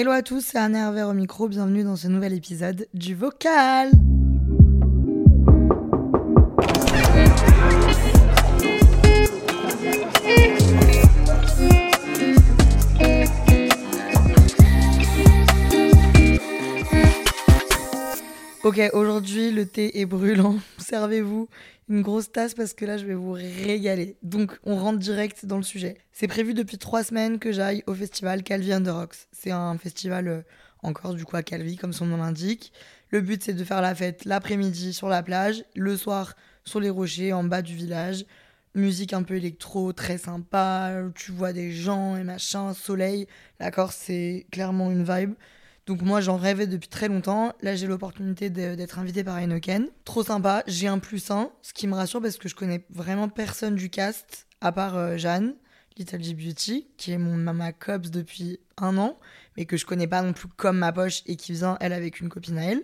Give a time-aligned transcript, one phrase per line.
[0.00, 3.90] Hello à tous, c'est Anna Hervé au micro, bienvenue dans ce nouvel épisode du Vocal.
[18.68, 20.58] Ok, aujourd'hui le thé est brûlant.
[20.76, 21.48] Servez-vous
[21.88, 24.18] une grosse tasse parce que là je vais vous régaler.
[24.22, 25.96] Donc on rentre direct dans le sujet.
[26.12, 29.26] C'est prévu depuis trois semaines que j'aille au festival Calvi Under Rocks.
[29.32, 30.42] C'est un festival euh,
[30.82, 32.74] encore du coup à Calvi comme son nom l'indique.
[33.08, 36.90] Le but c'est de faire la fête l'après-midi sur la plage, le soir sur les
[36.90, 38.26] rochers en bas du village.
[38.74, 43.28] Musique un peu électro, très sympa, tu vois des gens et machin, soleil.
[43.60, 45.32] La Corse c'est clairement une vibe.
[45.88, 47.54] Donc moi j'en rêvais depuis très longtemps.
[47.62, 49.88] Là j'ai l'opportunité d'être invité par Heineken.
[50.04, 50.62] Trop sympa.
[50.66, 53.88] J'ai un plus un, ce qui me rassure parce que je connais vraiment personne du
[53.88, 55.54] cast à part euh, Jeanne,
[55.96, 59.18] Little G Beauty, qui est mon mama cops depuis un an,
[59.56, 62.20] mais que je connais pas non plus comme ma poche et qui vient elle avec
[62.20, 62.82] une copine à elle.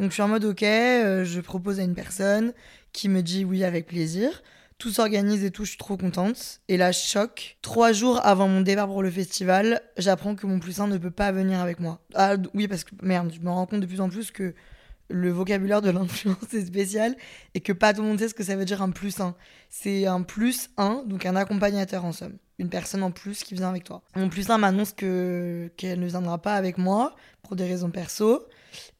[0.00, 2.54] Donc je suis en mode ok, euh, je propose à une personne
[2.92, 4.42] qui me dit oui avec plaisir
[4.82, 6.60] tout s'organise et tout, je suis trop contente.
[6.66, 7.56] Et là, choc.
[7.62, 11.12] Trois jours avant mon départ pour le festival, j'apprends que mon plus un ne peut
[11.12, 12.00] pas venir avec moi.
[12.14, 14.54] Ah oui, parce que merde, je me rends compte de plus en plus que
[15.08, 17.16] le vocabulaire de l'influence est spécial
[17.54, 19.36] et que pas tout le monde sait ce que ça veut dire un plus un.
[19.70, 22.36] C'est un plus un, donc un accompagnateur en somme.
[22.58, 24.02] Une personne en plus qui vient avec toi.
[24.16, 28.48] Mon plus un m'annonce que qu'elle ne viendra pas avec moi pour des raisons perso.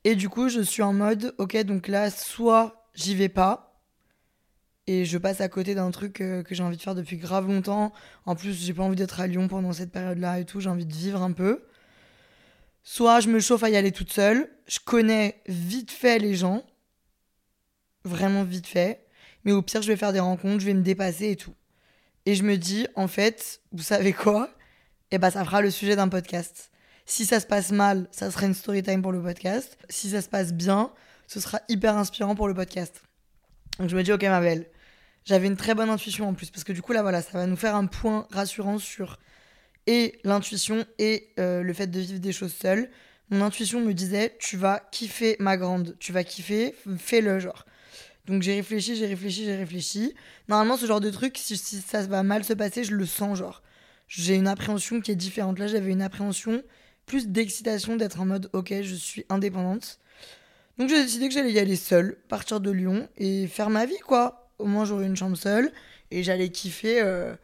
[0.04, 3.71] Et du coup, je suis en mode, ok, donc là, soit j'y vais pas,
[4.86, 7.46] et je passe à côté d'un truc euh, que j'ai envie de faire depuis grave
[7.46, 7.92] longtemps.
[8.26, 10.86] En plus, j'ai pas envie d'être à Lyon pendant cette période-là et tout, j'ai envie
[10.86, 11.64] de vivre un peu.
[12.82, 16.64] Soit je me chauffe à y aller toute seule, je connais vite fait les gens,
[18.04, 19.06] vraiment vite fait,
[19.44, 21.54] mais au pire, je vais faire des rencontres, je vais me dépasser et tout.
[22.26, 24.50] Et je me dis, en fait, vous savez quoi?
[25.12, 26.70] Eh ben, ça fera le sujet d'un podcast.
[27.06, 29.76] Si ça se passe mal, ça sera une story time pour le podcast.
[29.88, 30.92] Si ça se passe bien,
[31.26, 33.02] ce sera hyper inspirant pour le podcast.
[33.78, 34.66] Donc je me dis, ok, ma belle,
[35.24, 37.46] j'avais une très bonne intuition en plus, parce que du coup, là, voilà, ça va
[37.46, 39.18] nous faire un point rassurant sur
[39.86, 42.88] et l'intuition et euh, le fait de vivre des choses seules.
[43.30, 47.66] Mon intuition me disait, tu vas kiffer ma grande, tu vas kiffer, fais-le, genre.
[48.26, 50.14] Donc j'ai réfléchi, j'ai réfléchi, j'ai réfléchi.
[50.48, 53.38] Normalement, ce genre de truc, si, si, ça va mal se passer, je le sens,
[53.38, 53.62] genre.
[54.06, 55.58] J'ai une appréhension qui est différente.
[55.58, 56.62] Là, j'avais une appréhension
[57.06, 59.98] plus d'excitation d'être en mode, ok, je suis indépendante.
[60.78, 63.98] Donc j'ai décidé que j'allais y aller seule, partir de Lyon et faire ma vie,
[63.98, 64.50] quoi.
[64.58, 65.72] Au moins j'aurais une chambre seule
[66.10, 67.34] et j'allais kiffer euh,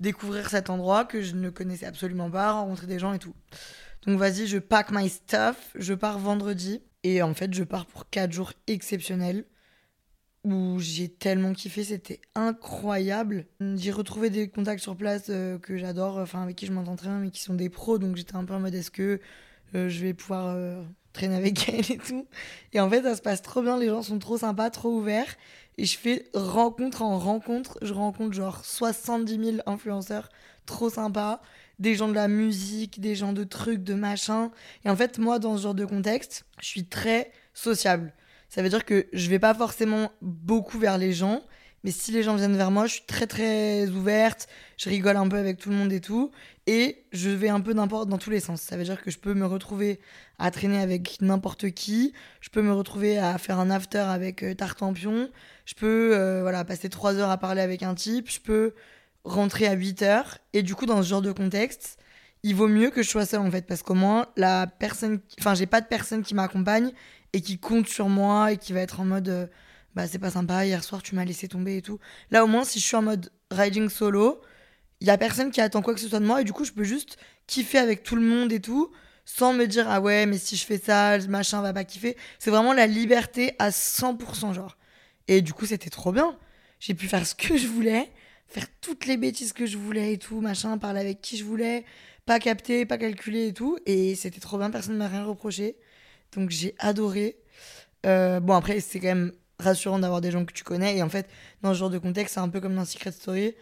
[0.00, 3.34] découvrir cet endroit que je ne connaissais absolument pas, rencontrer des gens et tout.
[4.06, 8.10] Donc vas-y, je pack my stuff, je pars vendredi et en fait je pars pour
[8.10, 9.44] 4 jours exceptionnels
[10.44, 13.46] où j'ai tellement kiffé, c'était incroyable.
[13.76, 17.08] J'ai retrouvé des contacts sur place euh, que j'adore, enfin avec qui je m'entends très
[17.08, 19.20] bien, mais qui sont des pros, donc j'étais un peu en que
[19.74, 20.56] euh, je vais pouvoir
[21.12, 22.26] traîne avec elle et tout.
[22.72, 25.36] Et en fait, ça se passe trop bien, les gens sont trop sympas, trop ouverts.
[25.78, 30.28] Et je fais rencontre en rencontre, je rencontre genre 70 000 influenceurs
[30.66, 31.40] trop sympas,
[31.78, 34.50] des gens de la musique, des gens de trucs, de machin.
[34.84, 38.12] Et en fait, moi, dans ce genre de contexte, je suis très sociable.
[38.48, 41.42] Ça veut dire que je vais pas forcément beaucoup vers les gens,
[41.84, 45.26] mais si les gens viennent vers moi, je suis très très ouverte, je rigole un
[45.26, 46.30] peu avec tout le monde et tout.
[46.68, 48.60] Et je vais un peu n'importe dans tous les sens.
[48.60, 49.98] Ça veut dire que je peux me retrouver
[50.38, 52.12] à traîner avec n'importe qui.
[52.40, 55.28] Je peux me retrouver à faire un after avec euh, Tartampion.
[55.66, 58.30] Je peux euh, voilà, passer trois heures à parler avec un type.
[58.30, 58.74] Je peux
[59.24, 60.38] rentrer à 8 heures.
[60.52, 61.98] Et du coup, dans ce genre de contexte,
[62.44, 63.66] il vaut mieux que je sois seule en fait.
[63.66, 65.20] Parce qu'au moins, la personne.
[65.40, 66.92] Enfin, j'ai pas de personne qui m'accompagne
[67.32, 69.28] et qui compte sur moi et qui va être en mode.
[69.28, 69.46] Euh,
[69.94, 71.98] bah, c'est pas sympa, hier soir tu m'as laissé tomber et tout.
[72.30, 74.40] Là, au moins, si je suis en mode riding solo,
[75.00, 76.64] il y a personne qui attend quoi que ce soit de moi et du coup,
[76.64, 78.92] je peux juste kiffer avec tout le monde et tout
[79.24, 82.16] sans me dire ah ouais, mais si je fais ça, machin va pas kiffer.
[82.38, 84.76] C'est vraiment la liberté à 100%, genre.
[85.28, 86.36] Et du coup, c'était trop bien.
[86.80, 88.10] J'ai pu faire ce que je voulais,
[88.48, 91.84] faire toutes les bêtises que je voulais et tout, machin, parler avec qui je voulais,
[92.26, 93.78] pas capter, pas calculer et tout.
[93.86, 95.76] Et c'était trop bien, personne ne m'a rien reproché.
[96.32, 97.36] Donc j'ai adoré.
[98.06, 100.96] Euh, bon, après, c'est quand même rassurant d'avoir des gens que tu connais.
[100.96, 101.28] Et en fait,
[101.62, 103.54] dans ce genre de contexte, c'est un peu comme dans Secret Story.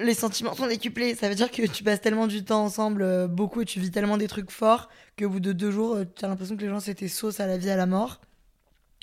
[0.00, 1.14] les sentiments sont décuplés.
[1.14, 3.90] Ça veut dire que tu passes tellement du temps ensemble, euh, beaucoup, et tu vis
[3.90, 6.68] tellement des trucs forts qu'au bout de deux jours, euh, tu as l'impression que les
[6.68, 8.20] gens c'était sauce à la vie, à la mort.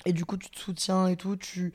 [0.06, 1.72] Et du coup, tu te soutiens et tout, tu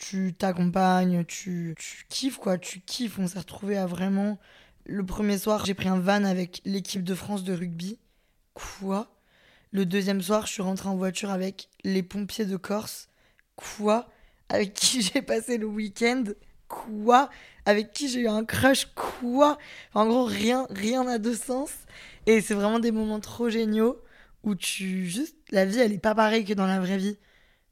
[0.00, 3.18] tu t'accompagnes, tu, tu kiffes quoi, tu kiffes.
[3.18, 4.38] On s'est retrouvé à vraiment.
[4.86, 7.98] Le premier soir, j'ai pris un van avec l'équipe de France de rugby.
[8.54, 9.14] Quoi?
[9.72, 13.09] Le deuxième soir, je suis rentrée en voiture avec les pompiers de Corse.
[13.76, 14.08] Quoi
[14.48, 16.24] Avec qui j'ai passé le week-end.
[16.68, 17.30] Quoi
[17.66, 18.86] Avec qui j'ai eu un crush.
[18.94, 19.58] Quoi
[19.94, 21.70] En gros, rien, rien n'a de sens.
[22.26, 24.00] Et c'est vraiment des moments trop géniaux
[24.42, 25.06] où tu.
[25.06, 25.36] Juste.
[25.50, 27.18] La vie, elle est pas pareille que dans la vraie vie.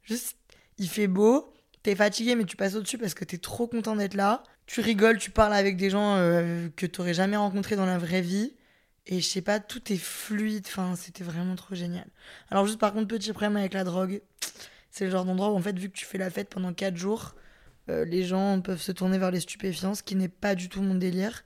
[0.03, 0.37] Juste,
[0.77, 1.53] il fait beau
[1.83, 4.43] t'es fatigué, mais tu passes au-dessus parce que t'es trop content d'être là.
[4.65, 8.21] Tu rigoles, tu parles avec des gens euh, que t'aurais jamais rencontrés dans la vraie
[8.21, 8.53] vie.
[9.07, 10.65] Et je sais pas, tout est fluide.
[10.67, 12.05] Enfin, c'était vraiment trop génial.
[12.51, 14.21] Alors, juste par contre, petit problème avec la drogue.
[14.91, 16.95] C'est le genre d'endroit où, en fait, vu que tu fais la fête pendant 4
[16.95, 17.35] jours,
[17.89, 20.81] euh, les gens peuvent se tourner vers les stupéfiants, ce qui n'est pas du tout
[20.81, 21.43] mon délire.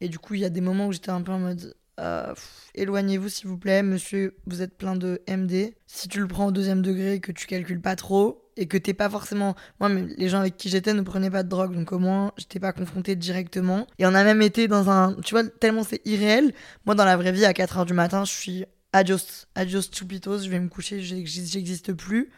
[0.00, 2.34] Et du coup, il y a des moments où j'étais un peu en mode euh,
[2.74, 5.74] éloignez-vous s'il vous plaît, monsieur, vous êtes plein de MD.
[5.86, 8.78] Si tu le prends au deuxième degré et que tu calcules pas trop, et que
[8.78, 9.54] t'es pas forcément.
[9.80, 12.60] Moi, les gens avec qui j'étais ne prenaient pas de drogue, donc au moins, j'étais
[12.60, 13.86] pas confrontée directement.
[13.98, 15.14] Et on a même été dans un.
[15.22, 16.52] Tu vois, tellement c'est irréel.
[16.86, 20.48] Moi, dans la vraie vie, à 4h du matin, je suis adios, adios chupitos, je
[20.48, 22.30] vais me coucher, j'existe plus.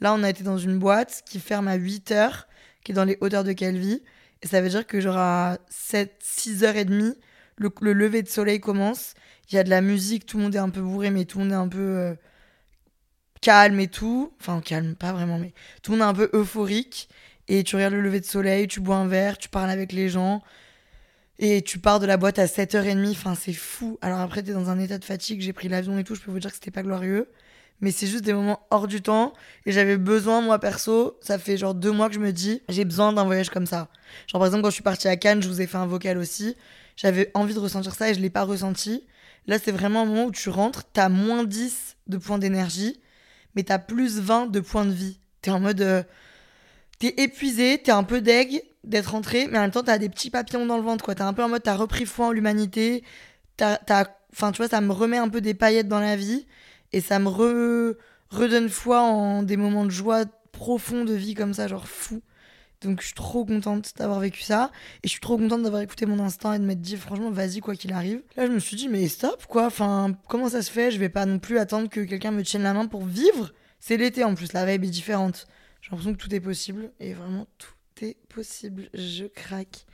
[0.00, 2.44] Là, on a été dans une boîte qui ferme à 8h,
[2.84, 4.02] qui est dans les hauteurs de Calvi.
[4.42, 7.14] Et ça veut dire que genre à 7, 6h30,
[7.56, 9.14] le, le lever de soleil commence.
[9.50, 11.38] Il y a de la musique, tout le monde est un peu bourré, mais tout
[11.38, 11.78] le monde est un peu.
[11.78, 12.14] Euh,
[13.46, 14.32] calme et tout.
[14.40, 15.52] Enfin, calme, pas vraiment, mais
[15.82, 17.08] tout le monde est un peu euphorique.
[17.48, 20.08] Et tu regardes le lever de soleil, tu bois un verre, tu parles avec les
[20.08, 20.42] gens.
[21.38, 23.10] Et tu pars de la boîte à 7h30.
[23.12, 23.98] Enfin, c'est fou.
[24.02, 26.16] Alors après, t'es dans un état de fatigue, j'ai pris l'avion et tout.
[26.16, 27.28] Je peux vous dire que c'était pas glorieux.
[27.80, 29.32] Mais c'est juste des moments hors du temps.
[29.66, 32.84] Et j'avais besoin, moi perso, ça fait genre deux mois que je me dis, j'ai
[32.84, 33.88] besoin d'un voyage comme ça.
[34.26, 36.18] Genre par exemple, quand je suis partie à Cannes, je vous ai fait un vocal
[36.18, 36.56] aussi.
[36.96, 39.06] J'avais envie de ressentir ça et je l'ai pas ressenti.
[39.46, 43.00] Là, c'est vraiment un moment où tu rentres, t'as moins 10 de points d'énergie
[43.56, 45.18] mais t'as plus 20 de points de vie.
[45.42, 45.80] T'es en mode.
[45.80, 46.02] Euh,
[46.98, 50.30] t'es épuisé, t'es un peu deg d'être rentré, mais en même temps, t'as des petits
[50.30, 51.14] papillons dans le ventre, quoi.
[51.14, 53.02] T'es un peu en mode, t'as repris foi en l'humanité.
[53.60, 56.46] Enfin, tu vois, ça me remet un peu des paillettes dans la vie.
[56.96, 61.68] Et ça me redonne foi en des moments de joie profonds de vie comme ça,
[61.68, 62.22] genre fou.
[62.80, 64.70] Donc je suis trop contente d'avoir vécu ça.
[65.02, 67.60] Et je suis trop contente d'avoir écouté mon instinct et de m'être dit, franchement, vas-y,
[67.60, 68.22] quoi qu'il arrive.
[68.38, 69.66] Là, je me suis dit, mais stop, quoi.
[69.66, 70.90] Enfin, comment ça se fait?
[70.90, 73.52] Je vais pas non plus attendre que quelqu'un me tienne la main pour vivre.
[73.78, 75.46] C'est l'été en plus, la vibe est différente.
[75.82, 76.92] J'ai l'impression que tout est possible.
[76.98, 77.74] Et vraiment, tout
[78.06, 78.88] est possible.
[78.94, 79.84] Je craque.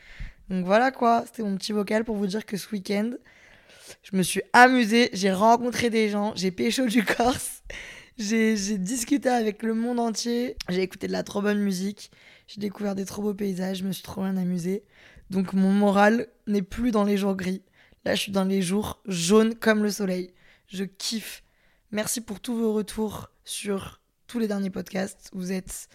[0.51, 3.11] Donc voilà quoi, c'était mon petit vocal pour vous dire que ce week-end,
[4.03, 7.63] je me suis amusée, j'ai rencontré des gens, j'ai pécho du Corse,
[8.19, 12.11] j'ai discuté avec le monde entier, j'ai écouté de la trop bonne musique.
[12.55, 14.85] J'ai découvert des trop beaux paysages, je me suis trop bien amusée.
[15.31, 17.63] Donc mon moral n'est plus dans les jours gris.
[18.05, 20.35] Là, je suis dans les jours jaunes comme le soleil.
[20.67, 21.45] Je kiffe.
[21.93, 25.31] Merci pour tous vos retours sur tous les derniers podcasts.
[25.33, 25.89] Vous êtes,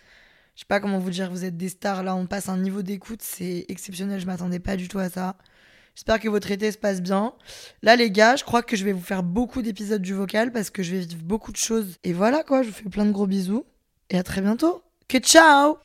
[0.56, 2.04] je sais pas comment vous dire, vous êtes des stars.
[2.04, 4.20] Là, on passe un niveau d'écoute, c'est exceptionnel.
[4.20, 5.38] Je m'attendais pas du tout à ça.
[5.98, 7.34] J'espère que votre été se passe bien.
[7.82, 10.70] Là, les gars, je crois que je vais vous faire beaucoup d'épisodes du vocal parce
[10.70, 11.96] que je vais vivre beaucoup de choses.
[12.04, 13.66] Et voilà quoi, je vous fais plein de gros bisous.
[14.12, 14.84] Et à très bientôt.
[15.08, 15.80] Que ciao